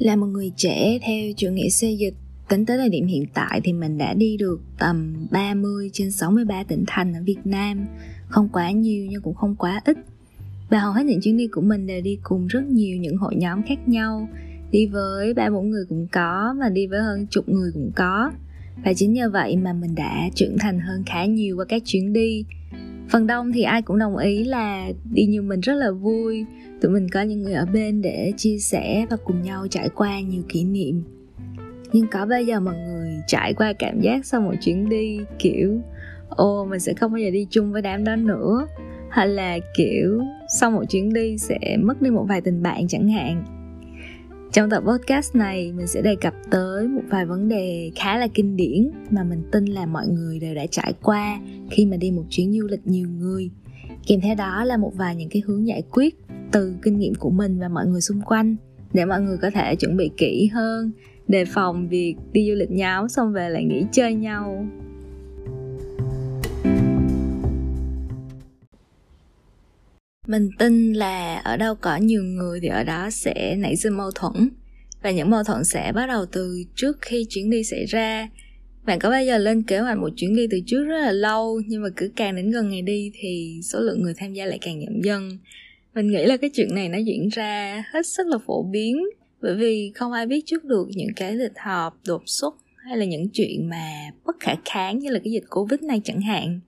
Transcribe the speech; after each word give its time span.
Là 0.00 0.16
một 0.16 0.26
người 0.26 0.52
trẻ 0.56 0.98
theo 1.02 1.32
chủ 1.36 1.50
nghĩa 1.50 1.68
xây 1.68 1.96
dịch, 1.96 2.14
tính 2.48 2.66
tới 2.66 2.76
thời 2.76 2.88
điểm 2.88 3.06
hiện 3.06 3.24
tại 3.34 3.60
thì 3.64 3.72
mình 3.72 3.98
đã 3.98 4.14
đi 4.14 4.36
được 4.36 4.60
tầm 4.78 5.26
30 5.30 5.90
trên 5.92 6.10
63 6.10 6.62
tỉnh 6.62 6.84
thành 6.86 7.12
ở 7.12 7.20
Việt 7.24 7.38
Nam. 7.44 7.86
Không 8.28 8.48
quá 8.52 8.70
nhiều 8.70 9.06
nhưng 9.10 9.22
cũng 9.22 9.34
không 9.34 9.56
quá 9.56 9.80
ít. 9.84 9.96
Và 10.70 10.78
hầu 10.78 10.92
hết 10.92 11.02
những 11.04 11.20
chuyến 11.20 11.36
đi 11.36 11.46
của 11.46 11.60
mình 11.60 11.86
đều 11.86 12.00
đi 12.00 12.18
cùng 12.22 12.46
rất 12.46 12.64
nhiều 12.64 12.98
những 12.98 13.16
hội 13.16 13.34
nhóm 13.36 13.62
khác 13.62 13.88
nhau. 13.88 14.28
Đi 14.70 14.86
với 14.86 15.34
ba 15.34 15.50
bốn 15.50 15.70
người 15.70 15.84
cũng 15.88 16.06
có, 16.12 16.54
mà 16.60 16.68
đi 16.68 16.86
với 16.86 17.00
hơn 17.00 17.26
chục 17.30 17.48
người 17.48 17.70
cũng 17.74 17.90
có. 17.96 18.32
Và 18.84 18.92
chính 18.92 19.12
nhờ 19.12 19.30
vậy 19.30 19.56
mà 19.56 19.72
mình 19.72 19.94
đã 19.94 20.28
trưởng 20.34 20.58
thành 20.58 20.80
hơn 20.80 21.02
khá 21.06 21.24
nhiều 21.24 21.56
qua 21.56 21.64
các 21.68 21.82
chuyến 21.84 22.12
đi. 22.12 22.44
Phần 23.10 23.26
đông 23.26 23.52
thì 23.52 23.62
ai 23.62 23.82
cũng 23.82 23.98
đồng 23.98 24.16
ý 24.16 24.44
là 24.44 24.88
đi 25.12 25.24
như 25.24 25.42
mình 25.42 25.60
rất 25.60 25.74
là 25.74 25.90
vui. 25.90 26.44
Tụi 26.80 26.92
mình 26.92 27.08
có 27.08 27.22
những 27.22 27.42
người 27.42 27.52
ở 27.52 27.66
bên 27.72 28.02
để 28.02 28.32
chia 28.36 28.58
sẻ 28.58 29.06
và 29.10 29.16
cùng 29.24 29.42
nhau 29.42 29.66
trải 29.70 29.88
qua 29.88 30.20
nhiều 30.20 30.42
kỷ 30.48 30.64
niệm. 30.64 31.02
Nhưng 31.92 32.06
có 32.06 32.26
bao 32.26 32.42
giờ 32.42 32.60
mọi 32.60 32.74
người 32.76 33.10
trải 33.26 33.54
qua 33.54 33.72
cảm 33.78 34.00
giác 34.00 34.26
sau 34.26 34.40
một 34.40 34.54
chuyến 34.62 34.88
đi, 34.88 35.20
kiểu 35.38 35.80
ô 36.28 36.64
mình 36.64 36.80
sẽ 36.80 36.94
không 36.94 37.12
bao 37.12 37.18
giờ 37.18 37.30
đi 37.30 37.46
chung 37.50 37.72
với 37.72 37.82
đám 37.82 38.04
đó 38.04 38.16
nữa. 38.16 38.66
Hay 39.08 39.28
là, 39.28 39.58
kiểu, 39.76 40.20
sau 40.60 40.70
một 40.70 40.84
chuyến 40.90 41.12
đi 41.12 41.38
sẽ 41.38 41.76
mất 41.82 42.02
đi 42.02 42.10
một 42.10 42.24
vài 42.28 42.40
tình 42.40 42.62
bạn 42.62 42.88
chẳng 42.88 43.08
hạn? 43.08 43.59
Trong 44.52 44.70
tập 44.70 44.82
podcast 44.86 45.36
này, 45.36 45.72
mình 45.72 45.86
sẽ 45.86 46.02
đề 46.02 46.16
cập 46.20 46.34
tới 46.50 46.88
một 46.88 47.02
vài 47.08 47.26
vấn 47.26 47.48
đề 47.48 47.90
khá 47.94 48.16
là 48.16 48.28
kinh 48.34 48.56
điển 48.56 48.90
mà 49.10 49.24
mình 49.24 49.42
tin 49.52 49.64
là 49.64 49.86
mọi 49.86 50.08
người 50.08 50.40
đều 50.40 50.54
đã 50.54 50.66
trải 50.70 50.92
qua 51.02 51.40
khi 51.70 51.86
mà 51.86 51.96
đi 51.96 52.10
một 52.10 52.24
chuyến 52.30 52.52
du 52.52 52.66
lịch 52.66 52.86
nhiều 52.86 53.08
người. 53.08 53.50
Kèm 54.06 54.20
theo 54.20 54.34
đó 54.34 54.64
là 54.64 54.76
một 54.76 54.92
vài 54.96 55.16
những 55.16 55.28
cái 55.28 55.42
hướng 55.46 55.66
giải 55.66 55.82
quyết 55.90 56.14
từ 56.52 56.74
kinh 56.82 56.98
nghiệm 56.98 57.14
của 57.14 57.30
mình 57.30 57.58
và 57.58 57.68
mọi 57.68 57.86
người 57.86 58.00
xung 58.00 58.20
quanh 58.20 58.56
để 58.92 59.04
mọi 59.04 59.20
người 59.20 59.36
có 59.42 59.50
thể 59.50 59.76
chuẩn 59.76 59.96
bị 59.96 60.10
kỹ 60.16 60.50
hơn, 60.52 60.90
đề 61.28 61.44
phòng 61.44 61.88
việc 61.88 62.16
đi 62.32 62.48
du 62.48 62.54
lịch 62.54 62.70
nhóm 62.70 63.08
xong 63.08 63.32
về 63.32 63.48
lại 63.48 63.64
nghỉ 63.64 63.84
chơi 63.92 64.14
nhau. 64.14 64.66
Mình 70.30 70.48
tin 70.58 70.92
là 70.92 71.36
ở 71.36 71.56
đâu 71.56 71.74
có 71.74 71.96
nhiều 71.96 72.22
người 72.22 72.60
thì 72.60 72.68
ở 72.68 72.84
đó 72.84 73.10
sẽ 73.10 73.56
nảy 73.58 73.76
sinh 73.76 73.92
mâu 73.92 74.10
thuẫn. 74.14 74.48
Và 75.02 75.10
những 75.10 75.30
mâu 75.30 75.44
thuẫn 75.44 75.64
sẽ 75.64 75.92
bắt 75.94 76.06
đầu 76.06 76.26
từ 76.26 76.64
trước 76.74 76.98
khi 77.00 77.26
chuyến 77.28 77.50
đi 77.50 77.64
xảy 77.64 77.84
ra. 77.84 78.28
Bạn 78.86 78.98
có 78.98 79.10
bao 79.10 79.24
giờ 79.24 79.38
lên 79.38 79.62
kế 79.62 79.78
hoạch 79.78 79.98
một 79.98 80.08
chuyến 80.16 80.36
đi 80.36 80.46
từ 80.50 80.58
trước 80.66 80.84
rất 80.84 81.00
là 81.00 81.12
lâu, 81.12 81.60
nhưng 81.66 81.82
mà 81.82 81.88
cứ 81.96 82.10
càng 82.16 82.36
đến 82.36 82.50
gần 82.50 82.68
ngày 82.68 82.82
đi 82.82 83.12
thì 83.14 83.60
số 83.62 83.80
lượng 83.80 84.02
người 84.02 84.14
tham 84.16 84.32
gia 84.32 84.46
lại 84.46 84.58
càng 84.60 84.80
giảm 84.86 85.00
dần? 85.02 85.38
Mình 85.94 86.06
nghĩ 86.06 86.24
là 86.24 86.36
cái 86.36 86.50
chuyện 86.54 86.74
này 86.74 86.88
nó 86.88 86.98
diễn 86.98 87.28
ra 87.28 87.84
hết 87.92 88.06
sức 88.06 88.26
là 88.26 88.38
phổ 88.46 88.62
biến, 88.62 89.04
bởi 89.42 89.54
vì 89.54 89.92
không 89.94 90.12
ai 90.12 90.26
biết 90.26 90.46
trước 90.46 90.64
được 90.64 90.88
những 90.94 91.14
cái 91.16 91.34
lịch 91.34 91.58
họp 91.58 92.00
đột 92.06 92.22
xuất 92.26 92.54
hay 92.76 92.96
là 92.96 93.04
những 93.04 93.28
chuyện 93.32 93.68
mà 93.68 94.10
bất 94.26 94.36
khả 94.40 94.54
kháng 94.64 94.98
như 94.98 95.10
là 95.10 95.18
cái 95.24 95.32
dịch 95.32 95.44
covid 95.50 95.80
này 95.82 96.00
chẳng 96.04 96.20
hạn 96.20 96.60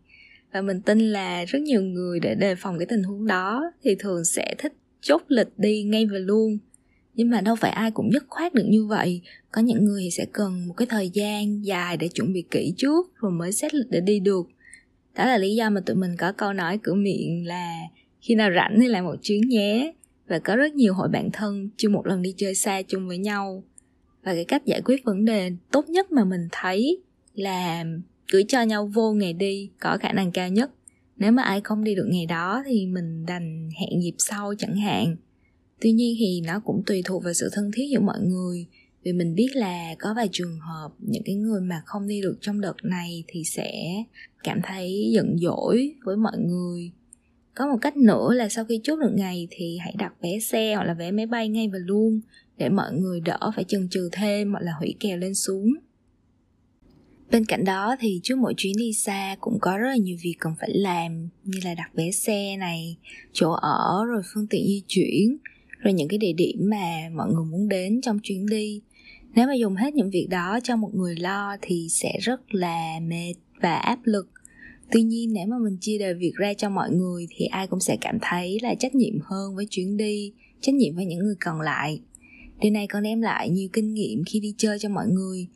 và 0.53 0.63
mình 0.63 0.81
tin 0.81 0.99
là 0.99 1.45
rất 1.45 1.63
nhiều 1.63 1.83
người 1.83 2.21
để 2.21 2.35
đề 2.35 2.55
phòng 2.55 2.79
cái 2.79 2.87
tình 2.87 3.03
huống 3.03 3.27
đó 3.27 3.73
thì 3.83 3.95
thường 3.99 4.25
sẽ 4.25 4.55
thích 4.59 4.73
chốt 5.01 5.23
lịch 5.29 5.59
đi 5.59 5.83
ngay 5.83 6.07
và 6.07 6.19
luôn. 6.19 6.59
Nhưng 7.15 7.31
mà 7.31 7.41
đâu 7.41 7.57
phải 7.57 7.71
ai 7.71 7.91
cũng 7.91 8.13
dứt 8.13 8.25
khoát 8.29 8.55
được 8.55 8.65
như 8.69 8.87
vậy. 8.87 9.21
Có 9.53 9.63
những 9.63 9.85
người 9.85 10.03
thì 10.03 10.11
sẽ 10.11 10.27
cần 10.33 10.67
một 10.69 10.75
cái 10.75 10.87
thời 10.91 11.11
gian 11.11 11.65
dài 11.65 11.97
để 11.97 12.09
chuẩn 12.09 12.33
bị 12.33 12.45
kỹ 12.51 12.75
trước 12.77 13.15
rồi 13.17 13.33
mới 13.33 13.53
xét 13.53 13.75
lịch 13.75 13.91
để 13.91 14.01
đi 14.01 14.21
được. 14.21 14.47
Đó 15.15 15.27
là 15.27 15.39
lý 15.39 15.55
do 15.55 15.71
mà 15.71 15.81
tụi 15.81 15.97
mình 15.97 16.17
có 16.19 16.33
câu 16.33 16.53
nói 16.53 16.79
cửa 16.83 16.95
miệng 16.95 17.47
là 17.47 17.73
khi 18.21 18.35
nào 18.35 18.51
rảnh 18.57 18.79
thì 18.81 18.89
làm 18.89 19.05
một 19.05 19.17
chuyến 19.23 19.49
nhé. 19.49 19.93
Và 20.29 20.39
có 20.39 20.57
rất 20.57 20.75
nhiều 20.75 20.95
hội 20.95 21.09
bạn 21.09 21.31
thân 21.33 21.71
chưa 21.77 21.89
một 21.89 22.07
lần 22.07 22.23
đi 22.23 22.35
chơi 22.37 22.55
xa 22.55 22.83
chung 22.83 23.09
với 23.09 23.19
nhau. 23.19 23.65
Và 24.25 24.35
cái 24.35 24.45
cách 24.45 24.67
giải 24.67 24.83
quyết 24.85 25.05
vấn 25.05 25.25
đề 25.25 25.51
tốt 25.71 25.89
nhất 25.89 26.13
mà 26.13 26.25
mình 26.25 26.49
thấy 26.53 26.99
là 27.35 27.85
cứ 28.33 28.43
cho 28.49 28.63
nhau 28.63 28.87
vô 28.87 29.13
ngày 29.13 29.33
đi, 29.33 29.71
có 29.81 29.99
khả 30.01 30.13
năng 30.13 30.33
cao 30.33 30.49
nhất. 30.49 30.71
Nếu 31.17 31.33
mà 31.33 31.43
ai 31.43 31.61
không 31.61 31.85
đi 31.85 31.95
được 31.95 32.07
ngày 32.11 32.27
đó 32.27 32.63
thì 32.67 32.87
mình 32.87 33.27
đành 33.27 33.71
hẹn 33.81 34.03
dịp 34.03 34.15
sau 34.19 34.55
chẳng 34.59 34.77
hạn. 34.77 35.17
Tuy 35.81 35.93
nhiên 35.93 36.17
thì 36.19 36.41
nó 36.47 36.61
cũng 36.65 36.83
tùy 36.87 37.03
thuộc 37.05 37.25
vào 37.25 37.33
sự 37.33 37.49
thân 37.53 37.71
thiết 37.75 37.85
giữa 37.91 38.01
mọi 38.01 38.21
người. 38.21 38.67
Vì 39.03 39.13
mình 39.13 39.35
biết 39.35 39.49
là 39.55 39.95
có 39.99 40.15
vài 40.17 40.29
trường 40.33 40.59
hợp, 40.59 40.89
những 40.99 41.23
cái 41.25 41.35
người 41.35 41.61
mà 41.61 41.83
không 41.87 42.07
đi 42.07 42.23
được 42.23 42.39
trong 42.41 42.61
đợt 42.61 42.75
này 42.83 43.25
thì 43.27 43.43
sẽ 43.45 43.73
cảm 44.45 44.61
thấy 44.65 45.11
giận 45.15 45.37
dỗi 45.39 45.95
với 46.05 46.17
mọi 46.17 46.39
người. 46.39 46.91
Có 47.55 47.67
một 47.67 47.79
cách 47.81 47.97
nữa 47.97 48.35
là 48.35 48.49
sau 48.49 48.65
khi 48.65 48.81
chốt 48.83 48.97
được 48.97 49.13
ngày 49.15 49.49
thì 49.51 49.79
hãy 49.81 49.95
đặt 49.99 50.13
vé 50.23 50.39
xe 50.39 50.75
hoặc 50.75 50.85
là 50.85 50.95
vé 50.95 51.11
máy 51.11 51.27
bay 51.27 51.49
ngay 51.49 51.69
và 51.69 51.79
luôn, 51.79 52.21
để 52.57 52.69
mọi 52.69 52.93
người 52.93 53.21
đỡ 53.21 53.39
phải 53.55 53.65
chần 53.65 53.89
chừ 53.89 54.09
thêm 54.13 54.53
hoặc 54.53 54.61
là 54.61 54.73
hủy 54.79 54.95
kèo 55.01 55.19
lên 55.19 55.35
xuống 55.35 55.73
bên 57.33 57.45
cạnh 57.45 57.65
đó 57.65 57.97
thì 58.01 58.21
trước 58.23 58.39
mỗi 58.39 58.55
chuyến 58.57 58.77
đi 58.77 58.93
xa 58.93 59.37
cũng 59.41 59.59
có 59.61 59.79
rất 59.79 59.89
là 59.89 59.97
nhiều 59.97 60.17
việc 60.23 60.35
cần 60.39 60.53
phải 60.61 60.71
làm, 60.73 61.29
như 61.45 61.59
là 61.65 61.75
đặt 61.75 61.91
vé 61.95 62.11
xe 62.11 62.57
này, 62.57 62.97
chỗ 63.33 63.51
ở, 63.53 64.05
rồi 64.09 64.23
phương 64.35 64.47
tiện 64.47 64.67
di 64.67 64.83
chuyển, 64.87 65.37
rồi 65.79 65.93
những 65.93 66.09
cái 66.09 66.19
địa 66.19 66.33
điểm 66.33 66.57
mà 66.61 67.09
mọi 67.17 67.33
người 67.33 67.45
muốn 67.45 67.69
đến 67.69 68.01
trong 68.01 68.19
chuyến 68.19 68.47
đi. 68.47 68.81
Nếu 69.35 69.47
mà 69.47 69.55
dùng 69.55 69.75
hết 69.75 69.95
những 69.95 70.11
việc 70.11 70.27
đó 70.31 70.59
cho 70.63 70.77
một 70.77 70.91
người 70.95 71.17
lo 71.17 71.57
thì 71.63 71.87
sẽ 71.91 72.19
rất 72.21 72.55
là 72.55 73.01
mệt 73.03 73.35
và 73.63 73.75
áp 73.77 73.99
lực. 74.05 74.31
Tuy 74.91 75.03
nhiên, 75.03 75.33
nếu 75.33 75.47
mà 75.47 75.57
mình 75.59 75.77
chia 75.81 75.99
đều 75.99 76.15
việc 76.19 76.35
ra 76.35 76.55
cho 76.55 76.71
mọi 76.71 76.91
người 76.91 77.27
thì 77.31 77.47
ai 77.47 77.67
cũng 77.67 77.81
sẽ 77.81 77.97
cảm 78.01 78.19
thấy 78.23 78.59
là 78.63 78.75
trách 78.75 78.95
nhiệm 78.95 79.15
hơn 79.23 79.57
với 79.57 79.67
chuyến 79.71 79.97
đi, 79.97 80.33
trách 80.61 80.75
nhiệm 80.75 80.95
với 80.97 81.07
những 81.07 81.19
người 81.19 81.37
còn 81.41 81.61
lại. 81.61 82.01
Điều 82.61 82.73
này 82.73 82.87
còn 82.87 83.03
đem 83.03 83.21
lại 83.21 83.51
nhiều 83.51 83.69
kinh 83.73 83.95
nghiệm 83.95 84.25
khi 84.25 84.41
đi 84.41 84.55
chơi 84.59 84.79
cho 84.79 84.89
mọi 84.89 85.07
người 85.09 85.49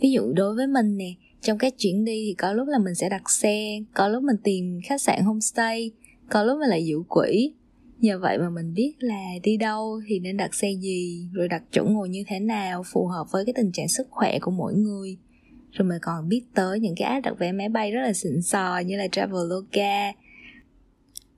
ví 0.00 0.10
dụ 0.10 0.32
đối 0.32 0.54
với 0.54 0.66
mình 0.66 0.96
nè, 0.96 1.14
trong 1.40 1.58
các 1.58 1.74
chuyến 1.78 2.04
đi 2.04 2.24
thì 2.26 2.34
có 2.34 2.52
lúc 2.52 2.68
là 2.68 2.78
mình 2.78 2.94
sẽ 2.94 3.08
đặt 3.08 3.30
xe, 3.30 3.80
có 3.94 4.08
lúc 4.08 4.22
mình 4.22 4.36
tìm 4.44 4.80
khách 4.84 5.00
sạn 5.00 5.22
homestay, 5.22 5.90
có 6.28 6.44
lúc 6.44 6.58
mình 6.60 6.68
lại 6.68 6.86
dự 6.86 6.96
quỹ. 7.08 7.52
Nhờ 7.98 8.18
vậy 8.18 8.38
mà 8.38 8.50
mình 8.50 8.74
biết 8.74 8.92
là 8.98 9.24
đi 9.42 9.56
đâu 9.56 10.00
thì 10.06 10.18
nên 10.18 10.36
đặt 10.36 10.54
xe 10.54 10.68
gì, 10.80 11.28
rồi 11.32 11.48
đặt 11.48 11.62
chỗ 11.70 11.84
ngồi 11.84 12.08
như 12.08 12.24
thế 12.26 12.40
nào, 12.40 12.82
phù 12.92 13.06
hợp 13.06 13.26
với 13.32 13.44
cái 13.44 13.52
tình 13.56 13.72
trạng 13.72 13.88
sức 13.88 14.06
khỏe 14.10 14.38
của 14.38 14.50
mỗi 14.50 14.74
người. 14.74 15.16
Rồi 15.72 15.88
mình 15.88 15.98
còn 16.02 16.28
biết 16.28 16.42
tới 16.54 16.80
những 16.80 16.94
cái 16.96 17.08
app 17.08 17.24
đặt 17.24 17.38
vé 17.38 17.52
máy 17.52 17.68
bay 17.68 17.90
rất 17.90 18.00
là 18.02 18.12
xịn 18.12 18.42
sò 18.42 18.78
như 18.78 18.96
là 18.96 19.08
Traveloka. 19.08 20.12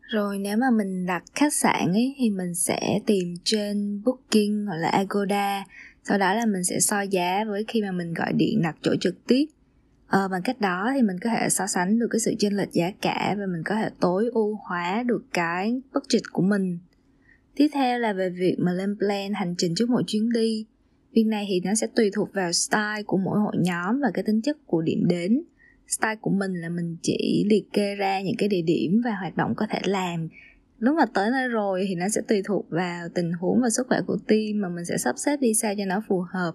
Rồi 0.01 0.39
nếu 0.39 0.57
mà 0.57 0.67
mình 0.71 1.07
đặt 1.07 1.23
khách 1.35 1.55
sạn 1.55 1.93
ấy 1.93 2.15
thì 2.19 2.31
mình 2.31 2.55
sẽ 2.55 3.01
tìm 3.07 3.35
trên 3.45 4.03
Booking 4.05 4.67
hoặc 4.67 4.77
là 4.77 4.89
Agoda 4.89 5.65
sau 6.05 6.19
đó 6.19 6.35
là 6.35 6.47
mình 6.47 6.65
sẽ 6.65 6.81
so 6.81 7.01
giá 7.01 7.45
với 7.45 7.65
khi 7.69 7.83
mà 7.83 7.93
mình 7.93 8.15
gọi 8.15 8.33
điện 8.33 8.63
đặt 8.63 8.77
chỗ 8.83 8.95
trực 9.01 9.27
tiếp. 9.27 9.45
Ờ, 10.07 10.29
bằng 10.29 10.43
cách 10.45 10.61
đó 10.61 10.91
thì 10.95 11.03
mình 11.03 11.17
có 11.23 11.31
thể 11.31 11.49
so 11.49 11.67
sánh 11.67 11.99
được 11.99 12.07
cái 12.11 12.21
sự 12.21 12.35
chênh 12.39 12.57
lệch 12.57 12.73
giá 12.73 12.93
cả 13.01 13.35
và 13.39 13.47
mình 13.47 13.63
có 13.65 13.75
thể 13.75 13.91
tối 14.01 14.31
ưu 14.33 14.59
hóa 14.69 15.03
được 15.07 15.25
cái 15.33 15.81
budget 15.95 16.23
của 16.33 16.43
mình. 16.43 16.79
Tiếp 17.57 17.69
theo 17.73 17.99
là 17.99 18.13
về 18.13 18.31
việc 18.31 18.57
mà 18.59 18.73
lên 18.73 18.97
plan 18.99 19.33
hành 19.35 19.55
trình 19.59 19.75
trước 19.75 19.91
mỗi 19.91 20.03
chuyến 20.07 20.33
đi. 20.33 20.67
Việc 21.13 21.25
này 21.27 21.47
thì 21.49 21.61
nó 21.65 21.75
sẽ 21.75 21.87
tùy 21.97 22.11
thuộc 22.15 22.35
vào 22.35 22.53
style 22.53 23.03
của 23.07 23.17
mỗi 23.17 23.39
hội 23.39 23.55
nhóm 23.59 24.01
và 24.01 24.11
cái 24.15 24.25
tính 24.25 24.43
chất 24.43 24.57
của 24.67 24.83
điểm 24.83 25.09
đến. 25.09 25.43
Style 25.89 26.17
của 26.21 26.31
mình 26.31 26.55
là 26.55 26.69
mình 26.69 26.97
chỉ 27.03 27.45
liệt 27.51 27.73
kê 27.73 27.95
ra 27.95 28.21
những 28.21 28.37
cái 28.39 28.49
địa 28.49 28.63
điểm 28.63 29.01
và 29.05 29.11
hoạt 29.21 29.37
động 29.37 29.55
có 29.57 29.67
thể 29.71 29.79
làm 29.85 30.29
lúc 30.83 30.97
mà 30.97 31.07
tới 31.07 31.31
nơi 31.31 31.49
rồi 31.49 31.85
thì 31.89 31.95
nó 31.95 32.09
sẽ 32.09 32.21
tùy 32.29 32.43
thuộc 32.45 32.67
vào 32.71 33.09
tình 33.15 33.33
huống 33.33 33.61
và 33.63 33.71
sức 33.71 33.87
khỏe 33.89 34.01
của 34.07 34.17
team 34.29 34.61
mà 34.61 34.69
mình 34.69 34.85
sẽ 34.85 34.97
sắp 34.99 35.15
xếp 35.19 35.41
đi 35.41 35.55
sao 35.55 35.75
cho 35.79 35.85
nó 35.85 36.03
phù 36.09 36.25
hợp. 36.33 36.53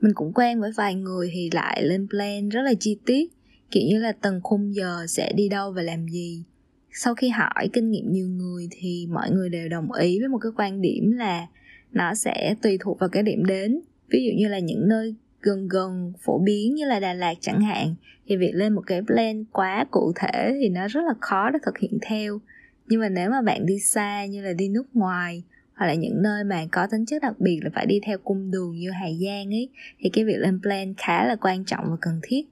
Mình 0.00 0.12
cũng 0.14 0.32
quen 0.32 0.60
với 0.60 0.70
vài 0.76 0.94
người 0.94 1.30
thì 1.32 1.50
lại 1.52 1.82
lên 1.82 2.08
plan 2.08 2.48
rất 2.48 2.62
là 2.62 2.74
chi 2.80 2.98
tiết, 3.06 3.32
kiểu 3.70 3.82
như 3.88 3.98
là 3.98 4.12
từng 4.12 4.40
khung 4.42 4.74
giờ 4.74 5.06
sẽ 5.08 5.32
đi 5.32 5.48
đâu 5.48 5.72
và 5.72 5.82
làm 5.82 6.08
gì. 6.08 6.44
Sau 6.92 7.14
khi 7.14 7.28
hỏi 7.28 7.68
kinh 7.72 7.90
nghiệm 7.90 8.12
nhiều 8.12 8.28
người 8.28 8.68
thì 8.70 9.06
mọi 9.10 9.30
người 9.30 9.48
đều 9.48 9.68
đồng 9.68 9.92
ý 9.92 10.18
với 10.20 10.28
một 10.28 10.38
cái 10.38 10.52
quan 10.56 10.80
điểm 10.80 11.12
là 11.12 11.46
nó 11.92 12.14
sẽ 12.14 12.54
tùy 12.62 12.78
thuộc 12.80 12.98
vào 12.98 13.08
cái 13.08 13.22
điểm 13.22 13.44
đến. 13.44 13.80
Ví 14.08 14.24
dụ 14.24 14.30
như 14.38 14.48
là 14.48 14.58
những 14.58 14.88
nơi 14.88 15.14
gần 15.40 15.68
gần, 15.68 16.12
phổ 16.24 16.38
biến 16.38 16.74
như 16.74 16.86
là 16.86 17.00
Đà 17.00 17.14
Lạt 17.14 17.34
chẳng 17.40 17.60
hạn, 17.60 17.94
thì 18.26 18.36
việc 18.36 18.52
lên 18.54 18.72
một 18.72 18.82
cái 18.86 19.02
plan 19.06 19.44
quá 19.44 19.84
cụ 19.90 20.12
thể 20.16 20.58
thì 20.60 20.68
nó 20.68 20.88
rất 20.88 21.00
là 21.06 21.14
khó 21.20 21.50
để 21.50 21.58
thực 21.64 21.78
hiện 21.78 21.98
theo 22.02 22.40
nhưng 22.88 23.00
mà 23.00 23.08
nếu 23.08 23.30
mà 23.30 23.42
bạn 23.42 23.66
đi 23.66 23.78
xa 23.78 24.26
như 24.26 24.42
là 24.42 24.52
đi 24.52 24.68
nước 24.68 24.96
ngoài 24.96 25.42
hoặc 25.74 25.86
là 25.86 25.94
những 25.94 26.22
nơi 26.22 26.44
mà 26.44 26.66
có 26.72 26.86
tính 26.90 27.06
chất 27.06 27.22
đặc 27.22 27.40
biệt 27.40 27.60
là 27.62 27.70
phải 27.74 27.86
đi 27.86 28.00
theo 28.06 28.18
cung 28.18 28.50
đường 28.50 28.78
như 28.78 28.90
Hà 28.90 29.06
Giang 29.06 29.54
ấy, 29.54 29.68
thì 29.98 30.10
cái 30.12 30.24
việc 30.24 30.36
lên 30.38 30.60
plan 30.62 30.94
khá 30.96 31.26
là 31.26 31.36
quan 31.36 31.64
trọng 31.64 31.84
và 31.90 31.96
cần 32.00 32.20
thiết. 32.22 32.42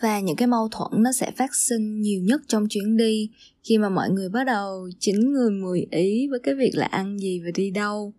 Và 0.00 0.20
những 0.20 0.36
cái 0.36 0.48
mâu 0.48 0.68
thuẫn 0.68 1.02
nó 1.02 1.12
sẽ 1.12 1.30
phát 1.36 1.54
sinh 1.54 2.00
nhiều 2.00 2.22
nhất 2.22 2.40
trong 2.46 2.68
chuyến 2.68 2.96
đi 2.96 3.30
khi 3.62 3.78
mà 3.78 3.88
mọi 3.88 4.10
người 4.10 4.28
bắt 4.28 4.44
đầu 4.44 4.88
chín 4.98 5.32
người 5.32 5.50
mười 5.50 5.86
ý 5.90 6.28
với 6.30 6.40
cái 6.40 6.54
việc 6.54 6.72
là 6.74 6.86
ăn 6.86 7.18
gì 7.18 7.40
và 7.44 7.50
đi 7.54 7.70
đâu. 7.70 8.12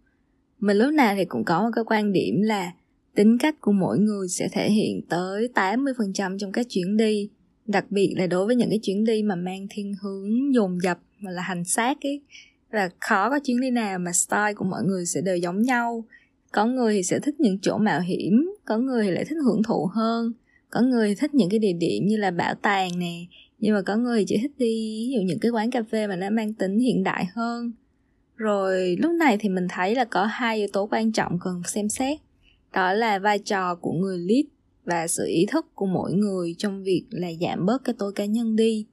Mình 0.60 0.78
lúc 0.78 0.94
nào 0.94 1.16
thì 1.18 1.26
cũng 1.26 1.44
có 1.44 1.62
một 1.62 1.70
cái 1.76 1.84
quan 1.88 2.14
điểm 2.14 2.42
là 2.42 2.72
tính 3.16 3.38
cách 3.38 3.56
của 3.62 3.72
mỗi 3.72 4.00
người 4.00 4.28
sẽ 4.28 4.50
thể 4.52 4.70
hiện 4.72 5.02
tới 5.10 5.50
80% 5.56 6.38
trong 6.38 6.52
các 6.52 6.66
chuyến 6.70 6.98
đi 6.98 7.30
đặc 7.70 7.86
biệt 7.90 8.14
là 8.18 8.28
đối 8.28 8.46
với 8.46 8.56
những 8.56 8.70
cái 8.70 8.80
chuyến 8.80 9.06
đi 9.06 9.24
mà 9.24 9.36
mang 9.36 9.68
thiên 9.70 9.94
hướng 10.02 10.54
dồn 10.54 10.78
dập 10.84 11.00
mà 11.20 11.32
là 11.32 11.42
hành 11.42 11.64
xác 11.64 12.02
ấy 12.02 12.22
và 12.72 12.90
khó 13.00 13.30
có 13.30 13.40
chuyến 13.40 13.62
đi 13.62 13.70
nào 13.70 14.00
mà 14.00 14.12
style 14.14 14.54
của 14.54 14.66
mọi 14.66 14.84
người 14.84 15.06
sẽ 15.06 15.22
đều 15.22 15.38
giống 15.38 15.62
nhau. 15.62 16.04
Có 16.52 16.66
người 16.66 16.94
thì 16.94 17.04
sẽ 17.04 17.20
thích 17.20 17.40
những 17.40 17.60
chỗ 17.62 17.78
mạo 17.78 18.02
hiểm, 18.02 18.52
có 18.66 18.78
người 18.78 19.06
thì 19.06 19.12
lại 19.12 19.26
thích 19.26 19.38
hưởng 19.46 19.64
thụ 19.64 19.86
hơn. 19.94 20.34
Có 20.70 20.82
người 20.82 21.16
thích 21.16 21.34
những 21.34 21.50
cái 21.50 21.60
địa 21.60 21.74
điểm 21.74 22.08
như 22.08 22.18
là 22.18 22.32
bảo 22.32 22.56
tàng 22.56 23.00
nè, 23.00 23.26
nhưng 23.60 23.74
mà 23.74 23.82
có 23.82 23.96
người 23.96 24.26
chỉ 24.28 24.38
thích 24.42 24.52
đi, 24.58 25.06
ví 25.08 25.14
dụ 25.16 25.22
những 25.22 25.40
cái 25.40 25.52
quán 25.52 25.72
cà 25.72 25.84
phê 25.92 26.08
mà 26.08 26.16
nó 26.16 26.30
mang 26.30 26.54
tính 26.54 26.80
hiện 26.80 27.04
đại 27.04 27.26
hơn. 27.36 27.72
Rồi 28.36 28.98
lúc 29.00 29.12
này 29.12 29.38
thì 29.40 29.50
mình 29.50 29.68
thấy 29.70 29.96
là 29.96 30.06
có 30.06 30.26
hai 30.26 30.58
yếu 30.58 30.68
tố 30.74 30.88
quan 30.92 31.12
trọng 31.12 31.40
cần 31.42 31.62
xem 31.66 31.90
xét, 31.90 32.20
đó 32.74 32.94
là 32.94 33.20
vai 33.20 33.40
trò 33.40 33.76
của 33.76 33.92
người 33.92 34.18
lead 34.18 34.46
và 34.90 35.08
sự 35.08 35.26
ý 35.28 35.46
thức 35.52 35.66
của 35.76 35.86
mỗi 35.86 36.14
người 36.14 36.56
trong 36.58 36.84
việc 36.84 37.06
là 37.10 37.30
giảm 37.42 37.66
bớt 37.66 37.84
cái 37.84 37.96
tôi 38.00 38.14
cá 38.14 38.26
nhân 38.26 38.56
đi 38.56 38.86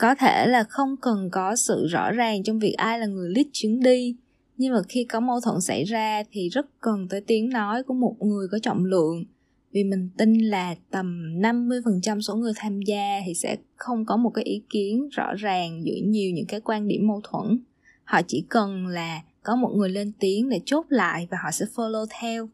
có 0.00 0.14
thể 0.14 0.46
là 0.46 0.64
không 0.64 0.96
cần 0.96 1.28
có 1.32 1.56
sự 1.56 1.86
rõ 1.86 2.10
ràng 2.10 2.42
trong 2.42 2.58
việc 2.58 2.72
ai 2.72 2.98
là 2.98 3.06
người 3.06 3.30
lead 3.34 3.46
chuyến 3.52 3.80
đi, 3.80 4.16
nhưng 4.56 4.74
mà 4.74 4.82
khi 4.88 5.04
có 5.04 5.20
mâu 5.20 5.40
thuẫn 5.40 5.60
xảy 5.60 5.84
ra 5.84 6.22
thì 6.32 6.48
rất 6.48 6.66
cần 6.80 7.08
tới 7.10 7.20
tiếng 7.20 7.48
nói 7.48 7.82
của 7.82 7.94
một 7.94 8.16
người 8.20 8.48
có 8.52 8.58
trọng 8.58 8.84
lượng 8.84 9.24
vì 9.72 9.84
mình 9.84 10.08
tin 10.18 10.38
là 10.38 10.74
tầm 10.90 11.40
50% 11.40 12.20
số 12.20 12.36
người 12.36 12.52
tham 12.56 12.80
gia 12.82 13.20
thì 13.26 13.34
sẽ 13.34 13.56
không 13.76 14.04
có 14.04 14.16
một 14.16 14.30
cái 14.30 14.44
ý 14.44 14.62
kiến 14.70 15.08
rõ 15.08 15.34
ràng 15.34 15.84
giữa 15.84 15.96
nhiều 16.04 16.30
những 16.34 16.46
cái 16.46 16.60
quan 16.60 16.88
điểm 16.88 17.06
mâu 17.06 17.20
thuẫn. 17.24 17.58
Họ 18.04 18.20
chỉ 18.26 18.44
cần 18.48 18.86
là 18.86 19.22
có 19.42 19.56
một 19.56 19.70
người 19.76 19.88
lên 19.88 20.12
tiếng 20.20 20.48
để 20.48 20.60
chốt 20.64 20.86
lại 20.88 21.28
và 21.30 21.38
họ 21.44 21.50
sẽ 21.50 21.66
follow 21.74 22.06
theo. 22.20 22.48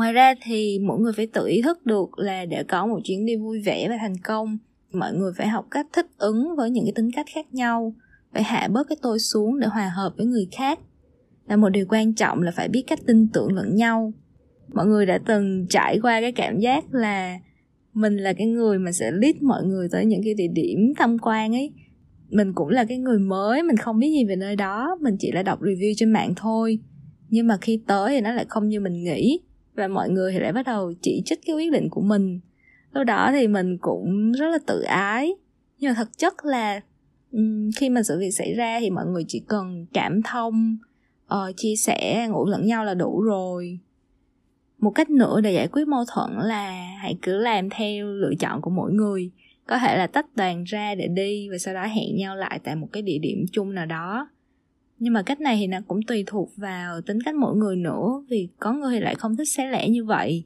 Ngoài 0.00 0.12
ra 0.12 0.34
thì 0.42 0.78
mỗi 0.78 1.00
người 1.00 1.12
phải 1.16 1.26
tự 1.26 1.46
ý 1.46 1.62
thức 1.62 1.86
được 1.86 2.18
là 2.18 2.44
để 2.44 2.62
có 2.62 2.86
một 2.86 3.00
chuyến 3.04 3.26
đi 3.26 3.36
vui 3.36 3.62
vẻ 3.62 3.88
và 3.88 3.96
thành 4.00 4.16
công, 4.24 4.58
mọi 4.92 5.14
người 5.14 5.32
phải 5.36 5.48
học 5.48 5.66
cách 5.70 5.86
thích 5.92 6.06
ứng 6.18 6.56
với 6.56 6.70
những 6.70 6.84
cái 6.84 6.92
tính 6.96 7.10
cách 7.16 7.26
khác 7.34 7.54
nhau, 7.54 7.94
phải 8.32 8.42
hạ 8.42 8.68
bớt 8.72 8.88
cái 8.88 8.96
tôi 9.02 9.18
xuống 9.18 9.60
để 9.60 9.66
hòa 9.66 9.92
hợp 9.96 10.12
với 10.16 10.26
người 10.26 10.48
khác. 10.52 10.78
Và 11.46 11.56
một 11.56 11.68
điều 11.68 11.86
quan 11.88 12.14
trọng 12.14 12.42
là 12.42 12.52
phải 12.56 12.68
biết 12.68 12.82
cách 12.86 12.98
tin 13.06 13.28
tưởng 13.28 13.52
lẫn 13.52 13.74
nhau. 13.74 14.12
Mọi 14.68 14.86
người 14.86 15.06
đã 15.06 15.18
từng 15.26 15.66
trải 15.70 15.98
qua 16.02 16.20
cái 16.20 16.32
cảm 16.32 16.58
giác 16.58 16.94
là 16.94 17.38
mình 17.92 18.16
là 18.16 18.32
cái 18.32 18.46
người 18.46 18.78
mà 18.78 18.92
sẽ 18.92 19.10
lead 19.10 19.36
mọi 19.40 19.64
người 19.64 19.88
tới 19.92 20.04
những 20.06 20.20
cái 20.24 20.34
địa 20.34 20.48
điểm 20.54 20.92
tham 20.96 21.16
quan 21.18 21.52
ấy. 21.52 21.72
Mình 22.28 22.52
cũng 22.54 22.68
là 22.68 22.84
cái 22.84 22.98
người 22.98 23.18
mới 23.18 23.62
mình 23.62 23.76
không 23.76 23.98
biết 23.98 24.10
gì 24.10 24.24
về 24.24 24.36
nơi 24.36 24.56
đó 24.56 24.98
mình 25.00 25.16
chỉ 25.18 25.32
là 25.32 25.42
đọc 25.42 25.62
review 25.62 25.92
trên 25.96 26.12
mạng 26.12 26.34
thôi. 26.36 26.78
Nhưng 27.28 27.46
mà 27.46 27.56
khi 27.60 27.80
tới 27.86 28.10
thì 28.10 28.20
nó 28.20 28.32
lại 28.32 28.44
không 28.48 28.68
như 28.68 28.80
mình 28.80 29.04
nghĩ 29.04 29.40
và 29.80 29.88
mọi 29.88 30.10
người 30.10 30.32
thì 30.32 30.38
lại 30.38 30.52
bắt 30.52 30.66
đầu 30.66 30.92
chỉ 31.02 31.22
trích 31.24 31.40
cái 31.46 31.56
quyết 31.56 31.72
định 31.72 31.88
của 31.90 32.00
mình. 32.00 32.40
Lúc 32.92 33.04
đó 33.06 33.30
thì 33.32 33.48
mình 33.48 33.78
cũng 33.78 34.32
rất 34.32 34.48
là 34.48 34.58
tự 34.66 34.82
ái. 34.82 35.34
Nhưng 35.78 35.90
mà 35.90 35.94
thực 35.94 36.18
chất 36.18 36.44
là 36.44 36.80
khi 37.76 37.88
mà 37.88 38.02
sự 38.02 38.18
việc 38.18 38.30
xảy 38.30 38.54
ra 38.54 38.80
thì 38.80 38.90
mọi 38.90 39.06
người 39.06 39.24
chỉ 39.28 39.42
cần 39.48 39.86
cảm 39.92 40.22
thông 40.22 40.76
uh, 41.34 41.56
chia 41.56 41.76
sẻ 41.76 42.28
ngủ 42.30 42.46
lẫn 42.46 42.66
nhau 42.66 42.84
là 42.84 42.94
đủ 42.94 43.20
rồi. 43.20 43.78
Một 44.78 44.90
cách 44.90 45.10
nữa 45.10 45.40
để 45.40 45.52
giải 45.52 45.68
quyết 45.68 45.88
mâu 45.88 46.04
thuẫn 46.14 46.30
là 46.48 46.70
hãy 47.02 47.18
cứ 47.22 47.38
làm 47.38 47.70
theo 47.70 48.06
lựa 48.06 48.32
chọn 48.38 48.60
của 48.60 48.70
mỗi 48.70 48.92
người. 48.92 49.30
Có 49.66 49.78
thể 49.78 49.96
là 49.96 50.06
tách 50.06 50.36
đoàn 50.36 50.64
ra 50.64 50.94
để 50.94 51.08
đi 51.08 51.48
và 51.50 51.58
sau 51.58 51.74
đó 51.74 51.86
hẹn 51.86 52.16
nhau 52.16 52.36
lại 52.36 52.60
tại 52.64 52.76
một 52.76 52.88
cái 52.92 53.02
địa 53.02 53.18
điểm 53.18 53.44
chung 53.52 53.74
nào 53.74 53.86
đó 53.86 54.28
nhưng 55.00 55.12
mà 55.12 55.22
cách 55.22 55.40
này 55.40 55.56
thì 55.60 55.66
nó 55.66 55.78
cũng 55.88 56.02
tùy 56.02 56.24
thuộc 56.26 56.50
vào 56.56 57.00
tính 57.00 57.22
cách 57.22 57.34
mỗi 57.34 57.56
người 57.56 57.76
nữa, 57.76 58.24
vì 58.28 58.48
có 58.58 58.72
người 58.72 58.94
thì 58.94 59.00
lại 59.00 59.14
không 59.14 59.36
thích 59.36 59.48
xé 59.48 59.66
lẻ 59.66 59.88
như 59.88 60.04
vậy. 60.04 60.44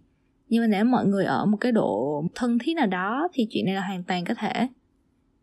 Nhưng 0.48 0.62
mà 0.62 0.66
nếu 0.66 0.84
mọi 0.84 1.06
người 1.06 1.24
ở 1.24 1.46
một 1.46 1.56
cái 1.56 1.72
độ 1.72 2.24
thân 2.34 2.58
thiết 2.58 2.74
nào 2.74 2.86
đó 2.86 3.28
thì 3.32 3.46
chuyện 3.50 3.64
này 3.64 3.74
là 3.74 3.80
hoàn 3.80 4.02
toàn 4.04 4.24
có 4.24 4.34
thể. 4.34 4.68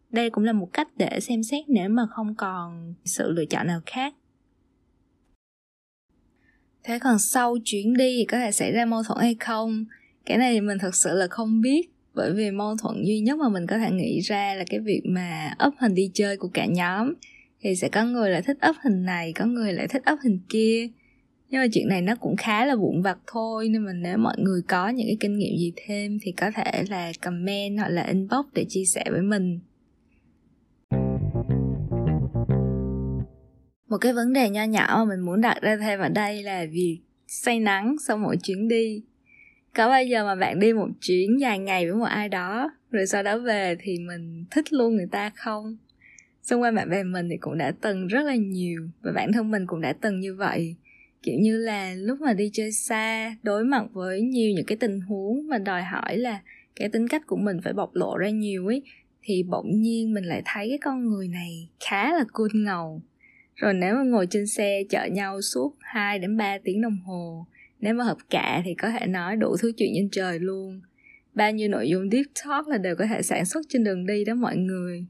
Đây 0.10 0.30
cũng 0.30 0.44
là 0.44 0.54
một 0.54 0.70
cách 0.74 0.88
để 0.98 1.20
xem 1.20 1.44
xét 1.44 1.70
nếu 1.70 1.90
mà 1.90 2.08
không 2.10 2.36
còn 2.36 2.94
sự 3.06 3.32
lựa 3.32 3.46
chọn 3.46 3.68
nào 3.68 3.82
khác. 3.86 4.14
Thế 6.84 7.00
còn 7.00 7.20
sau 7.20 7.58
chuyến 7.64 7.94
đi 7.94 8.16
thì 8.18 8.26
có 8.26 8.38
thể 8.38 8.52
xảy 8.52 8.72
ra 8.72 8.86
mâu 8.86 9.04
thuẫn 9.04 9.18
hay 9.22 9.36
không? 9.40 9.86
Cái 10.26 10.38
này 10.38 10.54
thì 10.54 10.62
mình 10.62 10.78
thật 10.82 10.96
sự 10.96 11.10
là 11.14 11.28
không 11.28 11.62
biết, 11.62 11.90
bởi 12.14 12.34
vì 12.34 12.52
mâu 12.52 12.78
thuẫn 12.78 13.04
duy 13.06 13.20
nhất 13.20 13.40
mà 13.40 13.50
mình 13.50 13.68
có 13.68 13.78
thể 13.78 13.92
nghĩ 13.92 14.20
ra 14.20 14.54
là 14.54 14.64
cái 14.70 14.80
việc 14.80 15.02
mà 15.06 15.54
ấp 15.58 15.72
hình 15.80 15.96
đi 15.96 16.12
chơi 16.14 16.38
của 16.38 16.50
cả 16.54 16.66
nhóm 16.66 17.14
thì 17.62 17.76
sẽ 17.76 17.90
có 17.90 18.06
người 18.06 18.30
lại 18.30 18.42
thích 18.42 18.58
up 18.70 18.76
hình 18.84 19.06
này, 19.06 19.34
có 19.34 19.46
người 19.46 19.74
lại 19.74 19.88
thích 19.88 20.04
up 20.14 20.20
hình 20.24 20.40
kia. 20.50 20.88
Nhưng 21.50 21.62
mà 21.62 21.68
chuyện 21.74 21.88
này 21.88 22.02
nó 22.02 22.16
cũng 22.16 22.36
khá 22.38 22.66
là 22.66 22.76
vụn 22.76 23.02
vặt 23.02 23.18
thôi, 23.28 23.70
nên 23.70 23.86
mà 23.86 23.94
nếu 23.94 24.18
mọi 24.18 24.36
người 24.40 24.62
có 24.68 24.90
những 24.90 25.08
cái 25.08 25.18
kinh 25.20 25.38
nghiệm 25.38 25.58
gì 25.58 25.74
thêm 25.86 26.18
thì 26.22 26.32
có 26.32 26.52
thể 26.52 26.84
là 26.90 27.12
comment 27.22 27.78
hoặc 27.78 27.90
là 27.90 28.04
inbox 28.04 28.46
để 28.54 28.66
chia 28.70 28.86
sẻ 28.86 29.04
với 29.12 29.22
mình. 29.22 29.60
Một 33.90 33.98
cái 34.02 34.14
vấn 34.14 34.34
đề 34.34 34.50
nho 34.50 34.64
nhỏ 34.64 34.96
mà 34.98 35.16
mình 35.16 35.26
muốn 35.26 35.42
đặt 35.42 35.62
ra 35.62 35.78
thêm 35.78 36.00
ở 36.00 36.10
đây 36.10 36.44
là 36.44 36.66
việc 36.72 37.00
say 37.28 37.60
nắng 37.60 37.96
sau 38.08 38.18
mỗi 38.18 38.38
chuyến 38.38 38.68
đi. 38.68 39.04
Có 39.76 39.88
bao 39.88 40.04
giờ 40.04 40.26
mà 40.26 40.36
bạn 40.36 40.60
đi 40.60 40.74
một 40.74 40.88
chuyến 41.02 41.40
dài 41.42 41.60
ngày 41.60 41.86
với 41.86 42.00
một 42.00 42.06
ai 42.06 42.30
đó, 42.30 42.72
rồi 42.92 43.06
sau 43.08 43.24
đó 43.24 43.38
về 43.38 43.76
thì 43.80 44.00
mình 44.00 44.46
thích 44.52 44.74
luôn 44.74 44.96
người 44.96 45.08
ta 45.12 45.30
không? 45.36 45.78
Xung 46.44 46.62
quanh 46.62 46.76
bạn 46.76 46.90
bè 46.90 47.04
mình 47.04 47.30
thì 47.30 47.38
cũng 47.38 47.58
đã 47.58 47.74
từng 47.82 48.08
rất 48.08 48.22
là 48.22 48.36
nhiều 48.36 48.90
và 49.02 49.12
bản 49.12 49.32
thân 49.34 49.52
mình 49.52 49.66
cũng 49.68 49.82
đã 49.82 49.94
từng 49.94 50.20
như 50.20 50.36
vậy. 50.36 50.76
Kiểu 51.24 51.36
như 51.40 51.58
là 51.58 51.94
lúc 51.94 52.22
mà 52.22 52.34
đi 52.34 52.50
chơi 52.54 52.72
xa, 52.72 53.36
đối 53.44 53.64
mặt 53.64 53.84
với 53.92 54.22
nhiều 54.22 54.52
những 54.56 54.66
cái 54.66 54.78
tình 54.78 55.02
huống 55.02 55.48
mà 55.48 55.58
đòi 55.58 55.84
hỏi 55.84 56.18
là 56.18 56.42
cái 56.76 56.90
tính 56.90 57.08
cách 57.08 57.28
của 57.28 57.38
mình 57.38 57.58
phải 57.64 57.74
bộc 57.74 57.96
lộ 57.96 58.18
ra 58.18 58.30
nhiều 58.30 58.68
ấy, 58.68 58.82
thì 59.24 59.44
bỗng 59.44 59.82
nhiên 59.82 60.14
mình 60.14 60.24
lại 60.24 60.42
thấy 60.46 60.70
cái 60.70 60.78
con 60.78 61.08
người 61.08 61.28
này 61.28 61.70
khá 61.80 62.14
là 62.14 62.24
cool 62.34 62.48
ngầu. 62.54 63.02
Rồi 63.56 63.74
nếu 63.74 63.96
mà 63.96 64.04
ngồi 64.04 64.28
trên 64.30 64.48
xe 64.48 64.84
chở 64.90 65.06
nhau 65.06 65.42
suốt 65.42 65.76
2 65.80 66.20
đến 66.20 66.38
3 66.38 66.58
tiếng 66.64 66.82
đồng 66.82 67.00
hồ, 67.06 67.46
nếu 67.80 67.94
mà 67.94 68.04
hợp 68.04 68.18
cả 68.30 68.62
thì 68.66 68.74
có 68.74 68.90
thể 68.90 69.08
nói 69.08 69.36
đủ 69.36 69.56
thứ 69.62 69.72
chuyện 69.78 69.92
trên 69.96 70.10
trời 70.10 70.40
luôn. 70.40 70.82
Bao 71.34 71.52
nhiêu 71.52 71.70
nội 71.70 71.90
dung 71.90 72.10
deep 72.12 72.26
talk 72.46 72.68
là 72.68 72.78
đều 72.78 72.96
có 72.96 73.06
thể 73.06 73.22
sản 73.22 73.46
xuất 73.46 73.62
trên 73.70 73.84
đường 73.84 74.06
đi 74.06 74.26
đó 74.26 74.34
mọi 74.34 74.58
người 74.58 75.06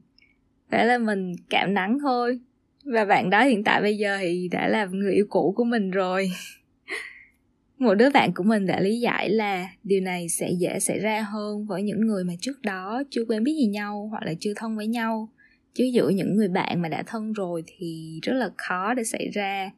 để 0.72 0.84
là 0.84 0.98
mình 0.98 1.32
cảm 1.50 1.74
nắng 1.74 1.98
thôi. 2.02 2.40
Và 2.84 3.04
bạn 3.04 3.30
đó 3.30 3.44
hiện 3.44 3.64
tại 3.64 3.82
bây 3.82 3.98
giờ 3.98 4.18
thì 4.20 4.48
đã 4.52 4.68
là 4.68 4.86
người 4.86 5.14
yêu 5.14 5.26
cũ 5.28 5.54
của 5.56 5.64
mình 5.64 5.90
rồi. 5.90 6.30
Một 7.78 7.94
đứa 7.94 8.10
bạn 8.10 8.32
của 8.34 8.44
mình 8.44 8.66
đã 8.66 8.80
lý 8.80 9.00
giải 9.00 9.30
là 9.30 9.68
điều 9.84 10.00
này 10.00 10.28
sẽ 10.28 10.50
dễ 10.50 10.80
xảy 10.80 10.98
ra 10.98 11.22
hơn 11.22 11.66
với 11.66 11.82
những 11.82 12.00
người 12.00 12.24
mà 12.24 12.32
trước 12.40 12.62
đó 12.62 13.02
chưa 13.10 13.24
quen 13.24 13.44
biết 13.44 13.52
gì 13.52 13.66
nhau 13.66 14.08
hoặc 14.10 14.22
là 14.22 14.34
chưa 14.40 14.52
thân 14.56 14.76
với 14.76 14.86
nhau. 14.86 15.28
Chứ 15.74 15.84
giữa 15.84 16.08
những 16.08 16.36
người 16.36 16.48
bạn 16.48 16.82
mà 16.82 16.88
đã 16.88 17.02
thân 17.06 17.32
rồi 17.32 17.64
thì 17.66 18.20
rất 18.22 18.32
là 18.32 18.50
khó 18.56 18.94
để 18.94 19.04
xảy 19.04 19.28
ra. 19.32 19.70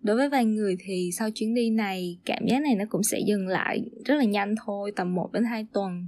Đối 0.00 0.16
với 0.16 0.28
vài 0.28 0.44
người 0.44 0.76
thì 0.80 1.10
sau 1.12 1.30
chuyến 1.30 1.54
đi 1.54 1.70
này, 1.70 2.18
cảm 2.24 2.46
giác 2.46 2.62
này 2.62 2.74
nó 2.74 2.84
cũng 2.88 3.02
sẽ 3.02 3.20
dừng 3.26 3.48
lại 3.48 3.90
rất 4.04 4.14
là 4.14 4.24
nhanh 4.24 4.54
thôi, 4.66 4.92
tầm 4.96 5.14
1 5.14 5.32
đến 5.32 5.44
2 5.44 5.66
tuần. 5.72 6.06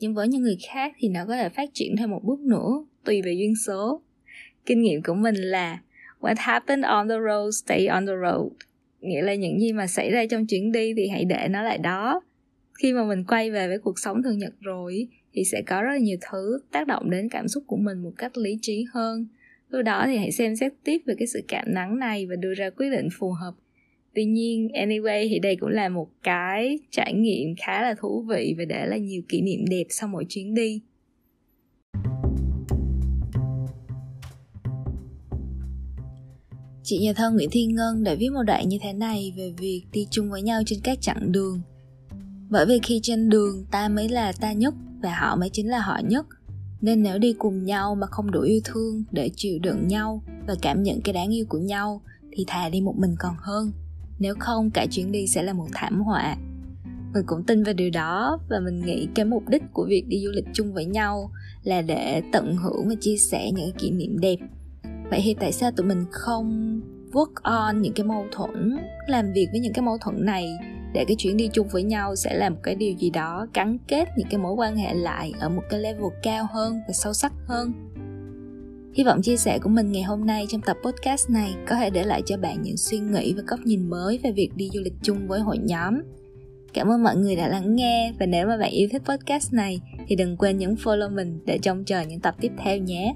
Nhưng 0.00 0.14
với 0.14 0.28
những 0.28 0.42
người 0.42 0.56
khác 0.68 0.92
thì 0.98 1.08
nó 1.08 1.24
có 1.26 1.36
thể 1.36 1.48
phát 1.48 1.70
triển 1.74 1.96
thêm 1.98 2.10
một 2.10 2.20
bước 2.24 2.40
nữa 2.40 2.84
tùy 3.04 3.22
về 3.22 3.32
duyên 3.32 3.54
số. 3.66 4.02
Kinh 4.66 4.82
nghiệm 4.82 5.02
của 5.02 5.14
mình 5.14 5.34
là, 5.34 5.78
what 6.20 6.34
happened 6.38 6.84
on 6.84 7.08
the 7.08 7.16
road 7.28 7.54
stay 7.64 7.86
on 7.86 8.06
the 8.06 8.12
road. 8.22 8.52
Nghĩa 9.00 9.22
là 9.22 9.34
những 9.34 9.60
gì 9.60 9.72
mà 9.72 9.86
xảy 9.86 10.10
ra 10.10 10.26
trong 10.26 10.46
chuyến 10.46 10.72
đi 10.72 10.94
thì 10.96 11.08
hãy 11.08 11.24
để 11.24 11.48
nó 11.50 11.62
lại 11.62 11.78
đó. 11.78 12.20
Khi 12.82 12.92
mà 12.92 13.04
mình 13.04 13.24
quay 13.24 13.50
về 13.50 13.68
với 13.68 13.78
cuộc 13.78 13.98
sống 13.98 14.22
thường 14.22 14.38
nhật 14.38 14.52
rồi, 14.60 15.08
thì 15.32 15.44
sẽ 15.44 15.62
có 15.66 15.82
rất 15.82 15.90
là 15.90 15.98
nhiều 15.98 16.16
thứ 16.30 16.58
tác 16.72 16.86
động 16.86 17.10
đến 17.10 17.28
cảm 17.28 17.48
xúc 17.48 17.64
của 17.66 17.76
mình 17.76 17.98
một 17.98 18.12
cách 18.18 18.36
lý 18.36 18.58
trí 18.62 18.84
hơn. 18.92 19.26
Lúc 19.68 19.82
đó 19.84 20.04
thì 20.06 20.16
hãy 20.16 20.32
xem 20.32 20.56
xét 20.56 20.72
tiếp 20.84 20.98
về 21.06 21.14
cái 21.18 21.26
sự 21.26 21.40
cảm 21.48 21.74
nắng 21.74 21.98
này 21.98 22.26
và 22.26 22.36
đưa 22.36 22.54
ra 22.54 22.70
quyết 22.70 22.90
định 22.90 23.08
phù 23.18 23.30
hợp. 23.30 23.54
Tuy 24.14 24.24
nhiên, 24.24 24.68
anyway 24.74 25.28
thì 25.28 25.38
đây 25.38 25.56
cũng 25.56 25.70
là 25.70 25.88
một 25.88 26.08
cái 26.22 26.78
trải 26.90 27.12
nghiệm 27.14 27.54
khá 27.66 27.82
là 27.82 27.94
thú 27.94 28.26
vị 28.28 28.54
và 28.58 28.64
để 28.64 28.86
là 28.86 28.96
nhiều 28.96 29.22
kỷ 29.28 29.40
niệm 29.40 29.64
đẹp 29.70 29.84
sau 29.88 30.08
mỗi 30.08 30.24
chuyến 30.28 30.54
đi. 30.54 30.80
Chị 36.86 36.98
nhà 36.98 37.12
thơ 37.12 37.30
Nguyễn 37.30 37.50
Thi 37.52 37.66
Ngân 37.66 38.04
đã 38.04 38.14
viết 38.14 38.28
một 38.32 38.42
đoạn 38.42 38.68
như 38.68 38.78
thế 38.82 38.92
này 38.92 39.32
về 39.36 39.52
việc 39.58 39.82
đi 39.92 40.06
chung 40.10 40.30
với 40.30 40.42
nhau 40.42 40.62
trên 40.66 40.80
các 40.82 40.98
chặng 41.00 41.32
đường. 41.32 41.60
Bởi 42.50 42.66
vì 42.66 42.78
khi 42.82 43.00
trên 43.02 43.28
đường, 43.28 43.64
ta 43.70 43.88
mới 43.88 44.08
là 44.08 44.32
ta 44.32 44.52
nhất 44.52 44.74
và 45.02 45.14
họ 45.14 45.36
mới 45.36 45.48
chính 45.48 45.70
là 45.70 45.80
họ 45.80 46.00
nhất. 46.08 46.26
Nên 46.80 47.02
nếu 47.02 47.18
đi 47.18 47.32
cùng 47.32 47.64
nhau 47.64 47.94
mà 47.94 48.06
không 48.06 48.30
đủ 48.30 48.40
yêu 48.40 48.60
thương 48.64 49.04
để 49.12 49.30
chịu 49.36 49.58
đựng 49.62 49.88
nhau 49.88 50.22
và 50.46 50.54
cảm 50.62 50.82
nhận 50.82 51.00
cái 51.00 51.12
đáng 51.12 51.34
yêu 51.34 51.46
của 51.48 51.58
nhau, 51.58 52.02
thì 52.32 52.44
thà 52.46 52.68
đi 52.68 52.80
một 52.80 52.94
mình 52.98 53.14
còn 53.18 53.34
hơn. 53.38 53.72
Nếu 54.18 54.34
không, 54.38 54.70
cả 54.70 54.86
chuyến 54.90 55.12
đi 55.12 55.26
sẽ 55.26 55.42
là 55.42 55.52
một 55.52 55.68
thảm 55.72 56.00
họa. 56.00 56.36
Mình 57.14 57.24
cũng 57.26 57.44
tin 57.46 57.62
về 57.62 57.72
điều 57.72 57.90
đó 57.90 58.38
và 58.50 58.60
mình 58.60 58.86
nghĩ 58.86 59.08
cái 59.14 59.24
mục 59.24 59.48
đích 59.48 59.62
của 59.72 59.86
việc 59.88 60.04
đi 60.08 60.20
du 60.24 60.30
lịch 60.30 60.46
chung 60.52 60.74
với 60.74 60.84
nhau 60.84 61.30
là 61.62 61.82
để 61.82 62.22
tận 62.32 62.56
hưởng 62.56 62.88
và 62.88 62.94
chia 63.00 63.16
sẻ 63.16 63.50
những 63.52 63.72
kỷ 63.78 63.90
niệm 63.90 64.18
đẹp 64.18 64.36
vậy 65.14 65.22
thì 65.24 65.34
tại 65.40 65.52
sao 65.52 65.70
tụi 65.70 65.86
mình 65.86 66.04
không 66.10 66.80
work 67.12 67.32
on 67.42 67.82
những 67.82 67.92
cái 67.92 68.06
mâu 68.06 68.26
thuẫn, 68.32 68.76
làm 69.06 69.32
việc 69.32 69.48
với 69.50 69.60
những 69.60 69.72
cái 69.72 69.82
mâu 69.82 69.98
thuẫn 69.98 70.24
này 70.24 70.46
để 70.94 71.04
cái 71.08 71.16
chuyến 71.18 71.36
đi 71.36 71.50
chung 71.52 71.68
với 71.68 71.82
nhau 71.82 72.16
sẽ 72.16 72.34
là 72.34 72.50
một 72.50 72.56
cái 72.62 72.74
điều 72.74 72.92
gì 72.92 73.10
đó 73.10 73.46
gắn 73.54 73.78
kết 73.88 74.08
những 74.16 74.28
cái 74.30 74.38
mối 74.38 74.52
quan 74.52 74.76
hệ 74.76 74.94
lại 74.94 75.32
ở 75.40 75.48
một 75.48 75.62
cái 75.70 75.80
level 75.80 76.06
cao 76.22 76.46
hơn 76.52 76.80
và 76.86 76.92
sâu 76.92 77.12
sắc 77.12 77.32
hơn 77.46 77.72
Hy 78.94 79.04
vọng 79.04 79.22
chia 79.22 79.36
sẻ 79.36 79.58
của 79.58 79.68
mình 79.68 79.92
ngày 79.92 80.02
hôm 80.02 80.26
nay 80.26 80.46
trong 80.48 80.60
tập 80.60 80.76
podcast 80.84 81.30
này 81.30 81.54
có 81.68 81.76
thể 81.76 81.90
để 81.90 82.04
lại 82.04 82.22
cho 82.26 82.36
bạn 82.36 82.62
những 82.62 82.76
suy 82.76 82.98
nghĩ 82.98 83.34
và 83.36 83.42
góc 83.46 83.60
nhìn 83.64 83.90
mới 83.90 84.18
về 84.22 84.32
việc 84.32 84.50
đi 84.56 84.70
du 84.74 84.80
lịch 84.80 84.94
chung 85.02 85.28
với 85.28 85.40
hội 85.40 85.58
nhóm. 85.58 85.94
Cảm 86.74 86.88
ơn 86.88 87.02
mọi 87.02 87.16
người 87.16 87.36
đã 87.36 87.48
lắng 87.48 87.76
nghe 87.76 88.12
và 88.18 88.26
nếu 88.26 88.46
mà 88.46 88.56
bạn 88.56 88.70
yêu 88.70 88.88
thích 88.92 89.02
podcast 89.04 89.52
này 89.52 89.80
thì 90.06 90.16
đừng 90.16 90.36
quên 90.36 90.58
nhấn 90.58 90.74
follow 90.74 91.14
mình 91.14 91.38
để 91.46 91.58
trông 91.58 91.84
chờ 91.84 92.00
những 92.00 92.20
tập 92.20 92.34
tiếp 92.40 92.52
theo 92.64 92.78
nhé. 92.78 93.14